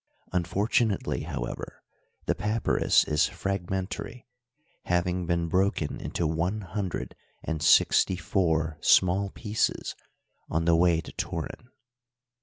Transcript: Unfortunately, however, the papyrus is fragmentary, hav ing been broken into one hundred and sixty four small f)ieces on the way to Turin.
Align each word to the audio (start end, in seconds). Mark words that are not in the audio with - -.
Unfortunately, 0.33 1.21
however, 1.25 1.83
the 2.25 2.33
papyrus 2.33 3.03
is 3.03 3.27
fragmentary, 3.27 4.25
hav 4.85 5.05
ing 5.05 5.27
been 5.27 5.47
broken 5.47 5.99
into 6.01 6.25
one 6.25 6.61
hundred 6.61 7.13
and 7.43 7.61
sixty 7.61 8.15
four 8.15 8.79
small 8.81 9.29
f)ieces 9.29 9.93
on 10.49 10.65
the 10.65 10.75
way 10.75 11.01
to 11.01 11.11
Turin. 11.11 11.69